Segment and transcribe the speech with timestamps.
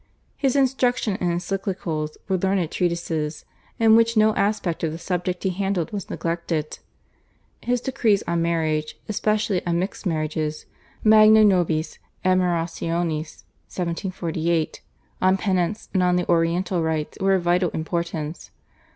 [0.35, 3.45] His instructions and encyclicals were learned treatises,
[3.77, 6.79] in which no aspect of the subject he handled was neglected.
[7.61, 10.65] His decrees on marriage, especially on mixed marriages
[11.05, 14.81] (/Magnae Nobis admirationis/, 1748),
[15.21, 18.49] on Penance, and on the Oriental Rites were of vital importance.